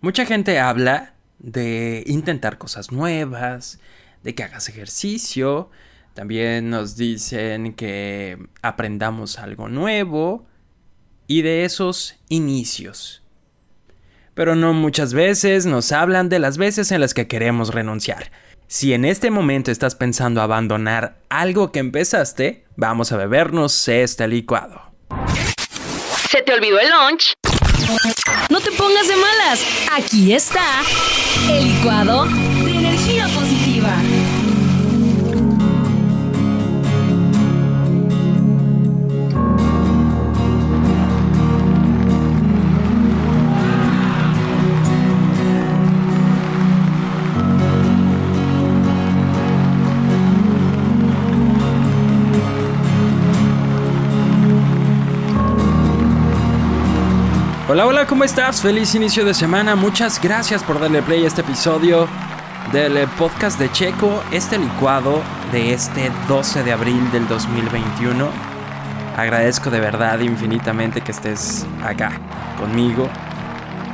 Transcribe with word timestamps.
Mucha 0.00 0.24
gente 0.24 0.60
habla 0.60 1.14
de 1.40 2.04
intentar 2.06 2.56
cosas 2.56 2.92
nuevas, 2.92 3.80
de 4.22 4.34
que 4.34 4.44
hagas 4.44 4.68
ejercicio, 4.68 5.70
también 6.14 6.70
nos 6.70 6.96
dicen 6.96 7.74
que 7.74 8.38
aprendamos 8.62 9.38
algo 9.38 9.68
nuevo 9.68 10.46
y 11.26 11.42
de 11.42 11.64
esos 11.64 12.14
inicios. 12.28 13.22
Pero 14.34 14.54
no 14.54 14.72
muchas 14.72 15.14
veces 15.14 15.66
nos 15.66 15.90
hablan 15.90 16.28
de 16.28 16.38
las 16.38 16.58
veces 16.58 16.92
en 16.92 17.00
las 17.00 17.12
que 17.12 17.26
queremos 17.26 17.74
renunciar. 17.74 18.30
Si 18.68 18.92
en 18.92 19.04
este 19.04 19.32
momento 19.32 19.72
estás 19.72 19.96
pensando 19.96 20.42
abandonar 20.42 21.18
algo 21.28 21.72
que 21.72 21.80
empezaste, 21.80 22.66
vamos 22.76 23.10
a 23.10 23.16
bebernos 23.16 23.88
este 23.88 24.28
licuado. 24.28 24.92
¿Se 26.30 26.42
te 26.42 26.52
olvidó 26.52 26.78
el 26.78 26.88
lunch? 26.90 27.32
No 28.50 28.60
te 28.60 28.70
pongas 28.72 29.08
de 29.08 29.16
malas. 29.16 29.64
Aquí 29.92 30.34
está 30.34 30.82
el 31.50 31.64
licuado 31.64 32.26
Hola, 57.70 57.86
hola, 57.86 58.06
¿cómo 58.06 58.24
estás? 58.24 58.62
Feliz 58.62 58.94
inicio 58.94 59.26
de 59.26 59.34
semana. 59.34 59.76
Muchas 59.76 60.18
gracias 60.22 60.64
por 60.64 60.80
darle 60.80 61.02
play 61.02 61.24
a 61.24 61.26
este 61.26 61.42
episodio 61.42 62.08
del 62.72 62.96
eh, 62.96 63.06
podcast 63.18 63.60
de 63.60 63.70
Checo, 63.70 64.22
este 64.32 64.56
licuado 64.56 65.20
de 65.52 65.74
este 65.74 66.10
12 66.28 66.62
de 66.62 66.72
abril 66.72 67.12
del 67.12 67.28
2021. 67.28 68.26
Agradezco 69.18 69.68
de 69.68 69.80
verdad 69.80 70.18
infinitamente 70.20 71.02
que 71.02 71.12
estés 71.12 71.66
acá 71.82 72.18
conmigo. 72.58 73.06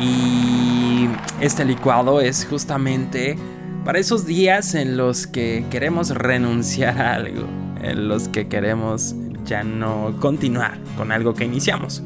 Y 0.00 1.08
este 1.40 1.64
licuado 1.64 2.20
es 2.20 2.48
justamente 2.50 3.38
para 3.84 4.00
esos 4.00 4.26
días 4.26 4.74
en 4.74 4.96
los 4.96 5.28
que 5.28 5.64
queremos 5.70 6.10
renunciar 6.10 7.00
a 7.00 7.14
algo, 7.14 7.46
en 7.80 8.08
los 8.08 8.26
que 8.26 8.48
queremos 8.48 9.14
ya 9.44 9.62
no 9.62 10.12
continuar 10.18 10.76
con 10.96 11.12
algo 11.12 11.34
que 11.34 11.44
iniciamos 11.44 12.02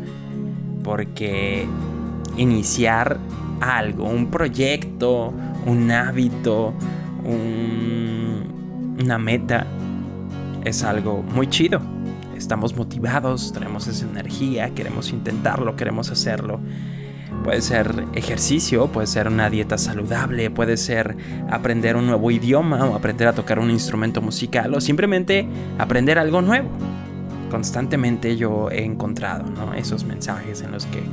porque 0.84 1.66
iniciar 2.36 3.18
algo, 3.60 4.04
un 4.04 4.30
proyecto, 4.30 5.34
un 5.66 5.90
hábito, 5.90 6.74
una 8.98 9.18
meta, 9.18 9.66
es 10.64 10.84
algo 10.84 11.24
muy 11.34 11.48
chido. 11.48 11.80
Estamos 12.36 12.77
motivados, 12.77 13.52
tenemos 13.52 13.88
esa 13.88 14.06
energía, 14.06 14.70
queremos 14.70 15.10
intentarlo, 15.10 15.74
queremos 15.74 16.10
hacerlo. 16.10 16.60
Puede 17.42 17.62
ser 17.62 18.05
ejercicio, 18.14 18.88
puede 18.88 19.06
ser 19.06 19.28
una 19.28 19.50
dieta 19.50 19.77
saludable, 19.77 20.50
puede 20.50 20.77
ser 20.77 21.16
aprender 21.50 21.96
un 21.96 22.06
nuevo 22.06 22.30
idioma 22.30 22.84
o 22.86 22.94
aprender 22.94 23.28
a 23.28 23.32
tocar 23.32 23.58
un 23.58 23.70
instrumento 23.70 24.22
musical 24.22 24.72
o 24.74 24.80
simplemente 24.80 25.46
aprender 25.78 26.18
algo 26.18 26.42
nuevo 26.42 26.68
constantemente 27.55 28.36
yo 28.36 28.69
he 28.72 28.83
encontrado 28.83 29.44
esos 29.74 30.02
mensajes 30.05 30.62
en 30.62 30.72
los 30.72 30.86
que 30.86 31.05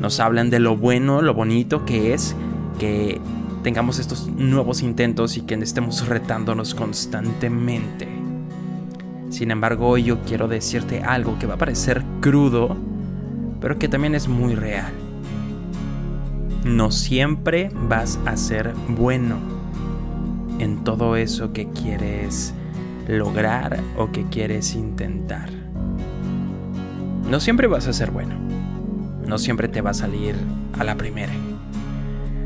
nos 0.00 0.20
hablan 0.20 0.48
de 0.48 0.60
lo 0.60 0.76
bueno, 0.76 1.22
lo 1.22 1.34
bonito 1.34 1.84
que 1.84 2.14
es 2.14 2.36
que 2.78 3.20
tengamos 3.64 3.98
estos 3.98 4.28
nuevos 4.28 4.82
intentos 4.82 5.36
y 5.36 5.40
que 5.40 5.56
estemos 5.56 6.06
retándonos 6.06 6.76
constantemente. 6.76 8.06
Sin 9.30 9.50
embargo, 9.50 9.88
hoy 9.88 10.04
yo 10.04 10.20
quiero 10.20 10.46
decirte 10.46 11.02
algo 11.02 11.36
que 11.40 11.48
va 11.48 11.54
a 11.54 11.58
parecer 11.58 12.04
crudo, 12.20 12.76
pero 13.60 13.76
que 13.80 13.88
también 13.88 14.14
es 14.14 14.28
muy 14.28 14.54
real. 14.54 14.92
No 16.64 16.92
siempre 16.92 17.72
vas 17.88 18.20
a 18.24 18.36
ser 18.36 18.72
bueno 18.86 19.38
en 20.60 20.84
todo 20.84 21.16
eso 21.16 21.52
que 21.52 21.66
quieres 21.70 22.54
lograr 23.08 23.80
o 23.96 24.12
que 24.12 24.26
quieres 24.26 24.76
intentar. 24.76 25.67
No 27.28 27.40
siempre 27.40 27.66
vas 27.66 27.86
a 27.86 27.92
ser 27.92 28.10
bueno. 28.10 28.34
No 29.26 29.38
siempre 29.38 29.68
te 29.68 29.82
va 29.82 29.90
a 29.90 29.94
salir 29.94 30.34
a 30.78 30.84
la 30.84 30.96
primera. 30.96 31.32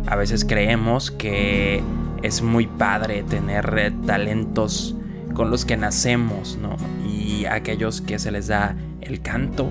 A 0.06 0.16
veces 0.16 0.44
creemos 0.44 1.12
que 1.12 1.80
es 2.22 2.42
muy 2.42 2.66
padre 2.66 3.22
tener 3.22 3.92
talentos 4.04 4.96
con 5.34 5.50
los 5.50 5.64
que 5.64 5.76
nacemos, 5.76 6.58
¿no? 6.60 6.76
Y 7.08 7.44
aquellos 7.44 8.00
que 8.00 8.18
se 8.18 8.32
les 8.32 8.48
da 8.48 8.76
el 9.00 9.22
canto 9.22 9.68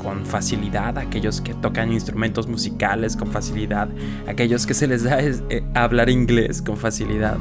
con 0.00 0.24
facilidad, 0.24 0.98
aquellos 0.98 1.40
que 1.40 1.54
tocan 1.54 1.92
instrumentos 1.92 2.46
musicales 2.46 3.16
con 3.16 3.32
facilidad, 3.32 3.88
aquellos 4.28 4.66
que 4.66 4.74
se 4.74 4.86
les 4.86 5.02
da 5.02 5.18
eh, 5.20 5.64
hablar 5.74 6.10
inglés 6.10 6.62
con 6.62 6.76
facilidad. 6.76 7.38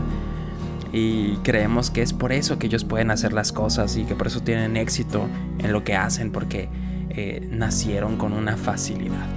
Y 0.92 1.36
creemos 1.44 1.92
que 1.92 2.02
es 2.02 2.12
por 2.12 2.32
eso 2.32 2.58
que 2.58 2.68
ellos 2.68 2.84
pueden 2.86 3.12
hacer 3.12 3.34
las 3.34 3.52
cosas 3.52 3.98
y 3.98 4.06
que 4.06 4.16
por 4.16 4.28
eso 4.28 4.42
tienen 4.42 4.78
éxito 4.78 5.28
en 5.60 5.72
lo 5.74 5.84
que 5.84 5.96
hacen, 5.96 6.32
porque 6.32 6.70
eh, 7.16 7.48
nacieron 7.50 8.18
con 8.18 8.34
una 8.34 8.58
facilidad. 8.58 9.28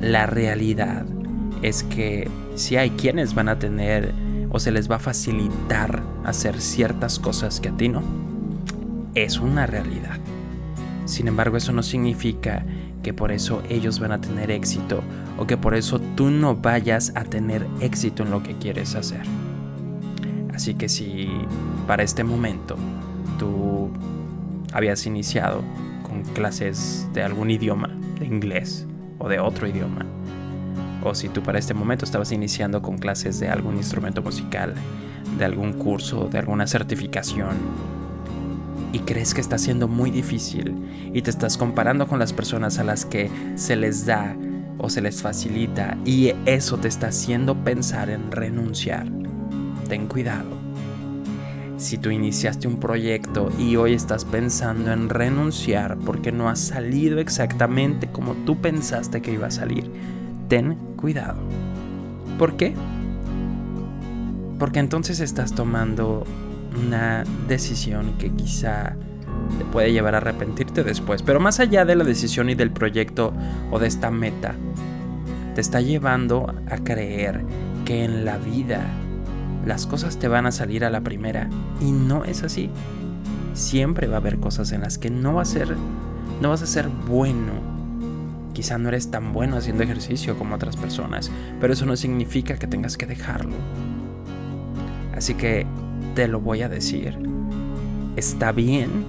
La 0.00 0.26
realidad 0.26 1.04
es 1.62 1.82
que 1.82 2.28
si 2.54 2.76
hay 2.76 2.90
quienes 2.90 3.34
van 3.34 3.48
a 3.48 3.58
tener 3.58 4.14
o 4.50 4.58
se 4.58 4.72
les 4.72 4.90
va 4.90 4.96
a 4.96 4.98
facilitar 4.98 6.02
hacer 6.24 6.60
ciertas 6.60 7.18
cosas 7.18 7.60
que 7.60 7.68
a 7.68 7.76
ti 7.76 7.88
no, 7.88 8.02
es 9.14 9.38
una 9.38 9.66
realidad. 9.66 10.18
Sin 11.04 11.28
embargo, 11.28 11.56
eso 11.56 11.72
no 11.72 11.82
significa 11.82 12.64
que 13.02 13.14
por 13.14 13.32
eso 13.32 13.62
ellos 13.68 13.98
van 13.98 14.12
a 14.12 14.20
tener 14.20 14.50
éxito 14.50 15.02
o 15.38 15.46
que 15.46 15.56
por 15.56 15.74
eso 15.74 16.00
tú 16.16 16.30
no 16.30 16.56
vayas 16.56 17.12
a 17.14 17.24
tener 17.24 17.66
éxito 17.80 18.22
en 18.22 18.30
lo 18.30 18.42
que 18.42 18.56
quieres 18.56 18.94
hacer. 18.94 19.22
Así 20.54 20.74
que 20.74 20.88
si 20.88 21.28
para 21.86 22.02
este 22.02 22.24
momento 22.24 22.76
tú 23.38 23.90
habías 24.72 25.06
iniciado 25.06 25.62
con 26.10 26.22
clases 26.34 27.06
de 27.14 27.22
algún 27.22 27.50
idioma, 27.50 27.96
de 28.18 28.26
inglés 28.26 28.86
o 29.18 29.28
de 29.28 29.38
otro 29.38 29.68
idioma. 29.68 30.04
O 31.02 31.14
si 31.14 31.28
tú 31.28 31.42
para 31.42 31.58
este 31.58 31.72
momento 31.72 32.04
estabas 32.04 32.32
iniciando 32.32 32.82
con 32.82 32.98
clases 32.98 33.38
de 33.38 33.48
algún 33.48 33.76
instrumento 33.76 34.20
musical, 34.20 34.74
de 35.38 35.44
algún 35.44 35.72
curso, 35.72 36.28
de 36.28 36.38
alguna 36.38 36.66
certificación, 36.66 37.56
y 38.92 38.98
crees 38.98 39.34
que 39.34 39.40
está 39.40 39.56
siendo 39.56 39.86
muy 39.86 40.10
difícil 40.10 40.74
y 41.14 41.22
te 41.22 41.30
estás 41.30 41.56
comparando 41.56 42.08
con 42.08 42.18
las 42.18 42.32
personas 42.32 42.80
a 42.80 42.84
las 42.84 43.06
que 43.06 43.30
se 43.54 43.76
les 43.76 44.04
da 44.04 44.36
o 44.78 44.90
se 44.90 45.00
les 45.00 45.22
facilita 45.22 45.96
y 46.04 46.32
eso 46.44 46.76
te 46.76 46.88
está 46.88 47.08
haciendo 47.08 47.54
pensar 47.54 48.10
en 48.10 48.32
renunciar, 48.32 49.06
ten 49.88 50.08
cuidado 50.08 50.59
si 51.80 51.96
tú 51.96 52.10
iniciaste 52.10 52.68
un 52.68 52.78
proyecto 52.78 53.50
y 53.58 53.76
hoy 53.76 53.94
estás 53.94 54.26
pensando 54.26 54.92
en 54.92 55.08
renunciar 55.08 55.96
porque 55.96 56.30
no 56.30 56.50
ha 56.50 56.56
salido 56.56 57.18
exactamente 57.20 58.06
como 58.08 58.34
tú 58.34 58.58
pensaste 58.58 59.22
que 59.22 59.32
iba 59.32 59.46
a 59.46 59.50
salir, 59.50 59.90
ten 60.48 60.74
cuidado. 60.96 61.40
¿Por 62.38 62.58
qué? 62.58 62.74
Porque 64.58 64.78
entonces 64.78 65.20
estás 65.20 65.54
tomando 65.54 66.24
una 66.86 67.24
decisión 67.48 68.18
que 68.18 68.30
quizá 68.30 68.94
te 69.58 69.64
puede 69.64 69.90
llevar 69.90 70.14
a 70.14 70.18
arrepentirte 70.18 70.84
después. 70.84 71.22
Pero 71.22 71.40
más 71.40 71.60
allá 71.60 71.86
de 71.86 71.96
la 71.96 72.04
decisión 72.04 72.50
y 72.50 72.54
del 72.54 72.72
proyecto 72.72 73.32
o 73.70 73.78
de 73.78 73.88
esta 73.88 74.10
meta, 74.10 74.54
te 75.54 75.62
está 75.62 75.80
llevando 75.80 76.54
a 76.70 76.76
creer 76.76 77.42
que 77.86 78.04
en 78.04 78.26
la 78.26 78.36
vida 78.36 78.86
las 79.64 79.86
cosas 79.86 80.18
te 80.18 80.28
van 80.28 80.46
a 80.46 80.52
salir 80.52 80.84
a 80.84 80.90
la 80.90 81.00
primera. 81.00 81.48
Y 81.80 81.92
no 81.92 82.24
es 82.24 82.42
así. 82.42 82.70
Siempre 83.54 84.06
va 84.06 84.16
a 84.16 84.20
haber 84.20 84.38
cosas 84.38 84.72
en 84.72 84.82
las 84.82 84.98
que 84.98 85.10
no, 85.10 85.34
va 85.34 85.42
a 85.42 85.46
ser, 85.46 85.76
no 86.40 86.50
vas 86.50 86.62
a 86.62 86.66
ser 86.66 86.88
bueno. 86.88 87.52
Quizá 88.52 88.78
no 88.78 88.88
eres 88.88 89.10
tan 89.10 89.32
bueno 89.32 89.56
haciendo 89.56 89.82
ejercicio 89.82 90.36
como 90.36 90.54
otras 90.54 90.76
personas, 90.76 91.30
pero 91.60 91.72
eso 91.72 91.86
no 91.86 91.96
significa 91.96 92.56
que 92.56 92.66
tengas 92.66 92.96
que 92.96 93.06
dejarlo. 93.06 93.54
Así 95.14 95.34
que 95.34 95.66
te 96.14 96.28
lo 96.28 96.40
voy 96.40 96.62
a 96.62 96.68
decir. 96.68 97.16
Está 98.16 98.52
bien 98.52 99.04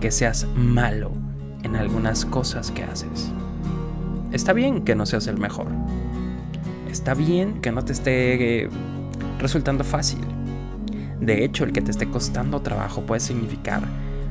que 0.00 0.10
seas 0.10 0.46
malo 0.54 1.12
en 1.62 1.76
algunas 1.76 2.24
cosas 2.24 2.70
que 2.70 2.84
haces. 2.84 3.30
Está 4.32 4.52
bien 4.52 4.84
que 4.84 4.94
no 4.94 5.06
seas 5.06 5.26
el 5.26 5.38
mejor. 5.38 5.68
Está 6.90 7.14
bien 7.14 7.60
que 7.60 7.72
no 7.72 7.84
te 7.84 7.92
esté 7.92 8.68
resultando 9.38 9.84
fácil. 9.84 10.20
De 11.20 11.44
hecho, 11.44 11.64
el 11.64 11.72
que 11.72 11.80
te 11.80 11.90
esté 11.90 12.08
costando 12.08 12.60
trabajo 12.62 13.02
puede 13.02 13.20
significar 13.20 13.82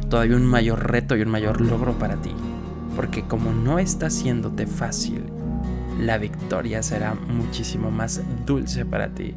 todavía 0.09 0.37
un 0.37 0.45
mayor 0.45 0.89
reto 0.91 1.15
y 1.15 1.21
un 1.21 1.29
mayor 1.29 1.61
logro 1.61 1.97
para 1.97 2.15
ti. 2.15 2.31
Porque 2.95 3.23
como 3.23 3.51
no 3.51 3.79
está 3.79 4.07
haciéndote 4.07 4.65
fácil, 4.65 5.23
la 5.99 6.17
victoria 6.17 6.81
será 6.81 7.13
muchísimo 7.13 7.91
más 7.91 8.21
dulce 8.45 8.85
para 8.85 9.09
ti. 9.09 9.35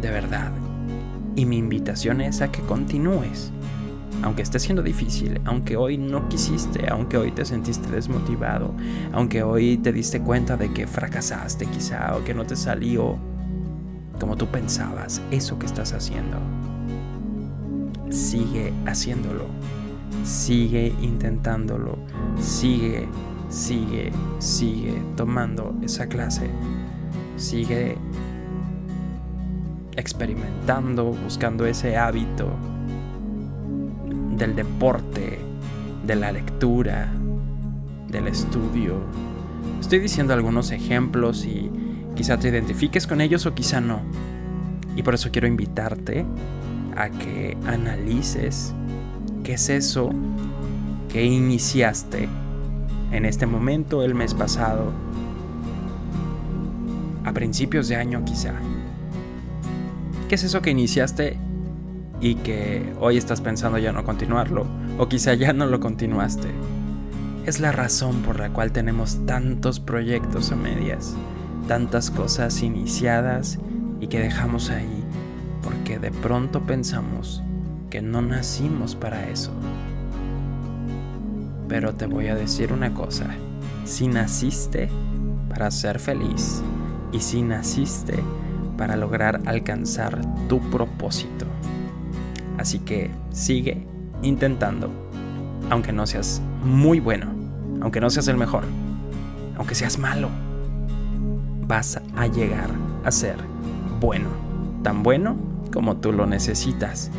De 0.00 0.10
verdad. 0.10 0.52
Y 1.36 1.44
mi 1.46 1.58
invitación 1.58 2.20
es 2.20 2.40
a 2.40 2.50
que 2.50 2.62
continúes. 2.62 3.52
Aunque 4.22 4.42
esté 4.42 4.58
siendo 4.58 4.82
difícil, 4.82 5.40
aunque 5.46 5.76
hoy 5.76 5.96
no 5.96 6.28
quisiste, 6.28 6.90
aunque 6.90 7.16
hoy 7.16 7.30
te 7.30 7.44
sentiste 7.44 7.88
desmotivado, 7.90 8.74
aunque 9.12 9.42
hoy 9.42 9.78
te 9.78 9.92
diste 9.92 10.20
cuenta 10.20 10.58
de 10.58 10.72
que 10.72 10.86
fracasaste 10.86 11.64
quizá 11.66 12.14
o 12.16 12.24
que 12.24 12.34
no 12.34 12.44
te 12.44 12.56
salió 12.56 13.18
como 14.20 14.36
tú 14.36 14.46
pensabas 14.46 15.22
eso 15.30 15.58
que 15.58 15.66
estás 15.66 15.92
haciendo. 15.94 16.36
Sigue 18.10 18.72
haciéndolo. 18.86 19.46
Sigue 20.22 20.94
intentándolo. 21.00 21.96
Sigue, 22.38 23.08
sigue, 23.48 24.12
sigue 24.38 25.02
tomando 25.16 25.74
esa 25.82 26.06
clase. 26.06 26.50
Sigue 27.36 27.96
experimentando, 29.96 31.06
buscando 31.06 31.64
ese 31.64 31.96
hábito 31.96 32.48
del 34.36 34.54
deporte, 34.54 35.38
de 36.06 36.14
la 36.14 36.30
lectura, 36.30 37.10
del 38.08 38.28
estudio. 38.28 39.00
Estoy 39.80 39.98
diciendo 40.00 40.34
algunos 40.34 40.70
ejemplos 40.72 41.46
y 41.46 41.70
quizá 42.14 42.38
te 42.38 42.48
identifiques 42.48 43.06
con 43.06 43.20
ellos 43.20 43.46
o 43.46 43.54
quizá 43.54 43.80
no. 43.80 44.00
Y 44.96 45.02
por 45.02 45.14
eso 45.14 45.30
quiero 45.30 45.46
invitarte 45.46 46.24
a 46.96 47.08
que 47.10 47.56
analices 47.66 48.74
qué 49.44 49.54
es 49.54 49.68
eso 49.68 50.10
que 51.08 51.24
iniciaste 51.24 52.28
en 53.10 53.24
este 53.24 53.46
momento 53.46 54.02
el 54.02 54.14
mes 54.14 54.34
pasado, 54.34 54.92
a 57.24 57.32
principios 57.32 57.88
de 57.88 57.96
año 57.96 58.24
quizá. 58.24 58.54
¿Qué 60.28 60.36
es 60.36 60.44
eso 60.44 60.62
que 60.62 60.70
iniciaste 60.70 61.36
y 62.20 62.36
que 62.36 62.92
hoy 63.00 63.16
estás 63.16 63.40
pensando 63.40 63.78
ya 63.78 63.92
no 63.92 64.04
continuarlo? 64.04 64.66
O 64.98 65.08
quizá 65.08 65.34
ya 65.34 65.52
no 65.52 65.66
lo 65.66 65.80
continuaste. 65.80 66.48
Es 67.46 67.58
la 67.58 67.72
razón 67.72 68.22
por 68.22 68.38
la 68.38 68.50
cual 68.50 68.70
tenemos 68.70 69.26
tantos 69.26 69.80
proyectos 69.80 70.52
a 70.52 70.56
medias, 70.56 71.16
tantas 71.66 72.10
cosas 72.10 72.62
iniciadas 72.62 73.58
y 74.00 74.08
que 74.08 74.20
dejamos 74.20 74.70
ahí, 74.70 75.04
porque 75.62 75.98
de 75.98 76.10
pronto 76.10 76.60
pensamos 76.62 77.42
que 77.90 78.02
no 78.02 78.22
nacimos 78.22 78.94
para 78.94 79.28
eso. 79.28 79.52
Pero 81.68 81.94
te 81.94 82.06
voy 82.06 82.28
a 82.28 82.34
decir 82.34 82.72
una 82.72 82.94
cosa, 82.94 83.26
si 83.84 84.08
naciste 84.08 84.88
para 85.48 85.70
ser 85.70 85.98
feliz 85.98 86.62
y 87.12 87.20
si 87.20 87.42
naciste 87.42 88.22
para 88.76 88.96
lograr 88.96 89.40
alcanzar 89.46 90.20
tu 90.48 90.60
propósito. 90.70 91.44
Así 92.58 92.78
que 92.78 93.10
sigue 93.30 93.86
intentando, 94.22 94.90
aunque 95.70 95.92
no 95.92 96.06
seas 96.06 96.42
muy 96.64 97.00
bueno, 97.00 97.26
aunque 97.80 98.00
no 98.00 98.10
seas 98.10 98.28
el 98.28 98.36
mejor, 98.36 98.64
aunque 99.56 99.74
seas 99.74 99.98
malo, 99.98 100.28
vas 101.70 102.00
a 102.16 102.26
llegar 102.26 102.68
a 103.04 103.12
ser 103.12 103.36
bueno, 104.00 104.28
tan 104.82 105.04
bueno 105.04 105.36
como 105.72 105.98
tú 105.98 106.12
lo 106.12 106.26
necesitas. 106.26 107.12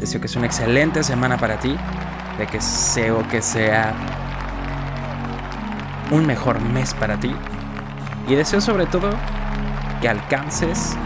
Deseo 0.00 0.18
que 0.18 0.28
sea 0.28 0.38
una 0.38 0.46
excelente 0.46 1.04
semana 1.04 1.36
para 1.36 1.60
ti, 1.60 1.76
de 2.38 2.46
que 2.46 2.56
deseo 2.56 3.28
que 3.28 3.42
sea 3.42 3.92
un 6.10 6.24
mejor 6.24 6.58
mes 6.58 6.94
para 6.94 7.20
ti 7.20 7.34
y 8.26 8.34
deseo 8.34 8.62
sobre 8.62 8.86
todo 8.86 9.10
que 10.00 10.08
alcances 10.08 10.96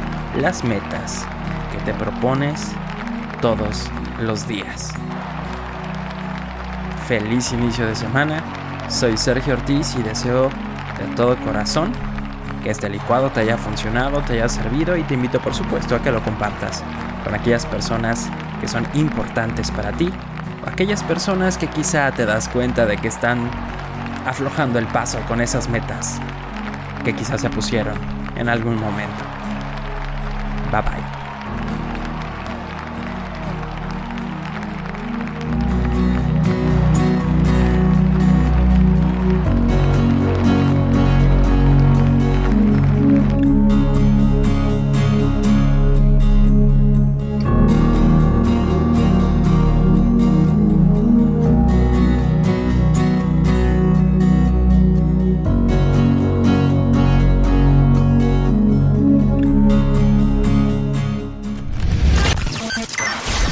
las 0.40 0.62
metas 0.62 1.26
que 1.72 1.78
te 1.78 1.94
propones 1.94 2.70
todos 3.40 3.90
los 4.20 4.46
días. 4.46 4.92
Feliz 7.08 7.52
inicio 7.52 7.84
de 7.84 7.96
semana, 7.96 8.44
soy 8.88 9.16
Sergio 9.16 9.54
Ortiz 9.54 9.96
y 9.96 10.04
deseo 10.04 10.50
de 11.00 11.16
todo 11.16 11.36
corazón 11.38 12.11
que 12.62 12.70
este 12.70 12.88
licuado 12.88 13.30
te 13.30 13.40
haya 13.40 13.56
funcionado, 13.56 14.20
te 14.22 14.34
haya 14.34 14.48
servido 14.48 14.96
y 14.96 15.02
te 15.02 15.14
invito 15.14 15.40
por 15.40 15.54
supuesto 15.54 15.96
a 15.96 16.02
que 16.02 16.10
lo 16.10 16.22
compartas 16.22 16.82
con 17.24 17.34
aquellas 17.34 17.66
personas 17.66 18.28
que 18.60 18.68
son 18.68 18.86
importantes 18.94 19.70
para 19.70 19.92
ti 19.92 20.10
o 20.64 20.68
aquellas 20.68 21.02
personas 21.02 21.58
que 21.58 21.66
quizá 21.66 22.10
te 22.12 22.24
das 22.24 22.48
cuenta 22.48 22.86
de 22.86 22.96
que 22.96 23.08
están 23.08 23.50
aflojando 24.26 24.78
el 24.78 24.86
paso 24.86 25.18
con 25.28 25.40
esas 25.40 25.68
metas 25.68 26.20
que 27.04 27.14
quizás 27.14 27.40
se 27.40 27.50
pusieron 27.50 27.96
en 28.36 28.48
algún 28.48 28.76
momento. 28.76 29.24
Bye 30.70 30.82
bye. 30.82 31.21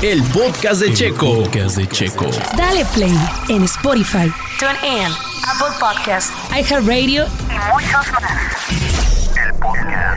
El 0.03 0.23
podcast 0.33 0.81
de 0.81 0.95
Checo. 0.95 1.43
podcast 1.43 1.77
de 1.77 1.87
Checo. 1.87 2.27
Dale 2.57 2.87
play 2.95 3.15
en 3.51 3.65
Spotify, 3.65 4.33
TuneIn, 4.59 5.13
Apple 5.47 5.77
Podcasts, 5.79 6.33
iHeartRadio 6.51 7.27
y 7.27 7.59
muchos 7.71 8.13
más. 8.13 8.33
El 9.37 9.53
podcast. 9.59 10.10